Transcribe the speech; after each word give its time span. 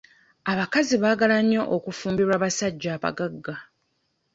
Abakazi 0.51 0.95
baagala 1.03 1.37
nnyo 1.43 1.61
okufumbirwa 1.75 2.33
abasajja 2.39 2.89
abagagga. 2.97 3.55